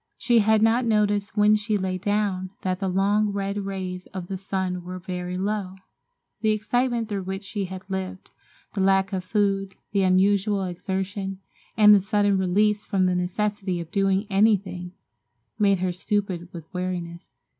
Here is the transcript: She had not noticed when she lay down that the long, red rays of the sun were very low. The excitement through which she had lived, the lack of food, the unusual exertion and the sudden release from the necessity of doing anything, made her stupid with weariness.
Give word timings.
She 0.17 0.39
had 0.39 0.63
not 0.63 0.83
noticed 0.83 1.37
when 1.37 1.55
she 1.55 1.77
lay 1.77 1.99
down 1.99 2.49
that 2.63 2.79
the 2.79 2.87
long, 2.87 3.29
red 3.29 3.59
rays 3.67 4.07
of 4.15 4.29
the 4.29 4.35
sun 4.35 4.83
were 4.83 4.97
very 4.97 5.37
low. 5.37 5.75
The 6.39 6.49
excitement 6.53 7.07
through 7.07 7.21
which 7.25 7.43
she 7.43 7.65
had 7.65 7.83
lived, 7.87 8.31
the 8.73 8.81
lack 8.81 9.13
of 9.13 9.23
food, 9.23 9.75
the 9.91 10.01
unusual 10.01 10.63
exertion 10.63 11.37
and 11.77 11.93
the 11.93 12.01
sudden 12.01 12.39
release 12.39 12.83
from 12.83 13.05
the 13.05 13.13
necessity 13.13 13.79
of 13.79 13.91
doing 13.91 14.25
anything, 14.27 14.93
made 15.59 15.77
her 15.77 15.91
stupid 15.91 16.49
with 16.51 16.65
weariness. 16.73 17.21